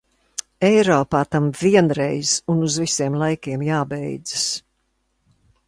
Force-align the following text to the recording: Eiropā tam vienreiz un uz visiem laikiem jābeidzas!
Eiropā 0.69 1.19
tam 1.35 1.49
vienreiz 1.59 2.31
un 2.55 2.65
uz 2.69 2.79
visiem 2.85 3.19
laikiem 3.25 3.67
jābeidzas! 3.69 4.49